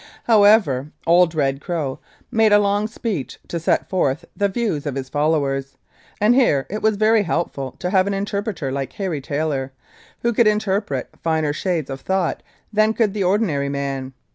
However, 0.23 0.91
old 1.05 1.35
Red 1.35 1.61
Crow 1.61 1.99
made 2.31 2.51
a 2.51 2.57
long 2.57 2.87
speech 2.87 3.37
to 3.47 3.59
set 3.59 3.87
forth 3.87 4.25
the 4.35 4.49
views 4.49 4.87
of 4.87 4.95
his 4.95 5.09
followers, 5.09 5.77
and 6.19 6.33
here 6.33 6.65
it 6.71 6.81
was 6.81 6.95
very 6.97 7.21
helpful 7.21 7.73
to 7.73 7.91
have 7.91 8.07
an 8.07 8.13
interpreter 8.15 8.71
like 8.71 8.93
Harry 8.93 9.21
Taylor, 9.21 9.73
who 10.23 10.33
could 10.33 10.47
interpret 10.47 11.09
finer 11.21 11.53
shades 11.53 11.91
of 11.91 12.01
thought 12.01 12.41
than 12.73 12.95
could 12.95 13.13
the 13.13 13.23
ordinary 13.23 13.69
man. 13.69 14.13